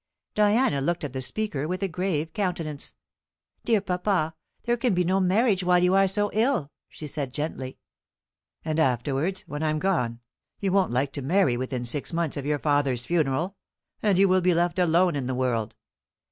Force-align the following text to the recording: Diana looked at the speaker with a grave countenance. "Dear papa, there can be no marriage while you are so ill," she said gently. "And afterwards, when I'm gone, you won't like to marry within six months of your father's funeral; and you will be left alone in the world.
Diana 0.33 0.81
looked 0.81 1.03
at 1.03 1.13
the 1.13 1.21
speaker 1.21 1.67
with 1.67 1.83
a 1.83 1.87
grave 1.87 2.33
countenance. 2.33 2.95
"Dear 3.63 3.81
papa, 3.81 4.33
there 4.63 4.75
can 4.75 4.95
be 4.95 5.03
no 5.03 5.19
marriage 5.19 5.63
while 5.63 5.77
you 5.83 5.93
are 5.93 6.07
so 6.07 6.31
ill," 6.33 6.71
she 6.89 7.05
said 7.05 7.31
gently. 7.35 7.77
"And 8.65 8.79
afterwards, 8.79 9.41
when 9.45 9.61
I'm 9.61 9.77
gone, 9.77 10.19
you 10.59 10.71
won't 10.71 10.91
like 10.91 11.13
to 11.13 11.21
marry 11.21 11.55
within 11.55 11.85
six 11.85 12.13
months 12.13 12.35
of 12.35 12.47
your 12.47 12.57
father's 12.57 13.05
funeral; 13.05 13.57
and 14.01 14.17
you 14.17 14.27
will 14.27 14.41
be 14.41 14.55
left 14.55 14.79
alone 14.79 15.15
in 15.15 15.27
the 15.27 15.35
world. 15.35 15.75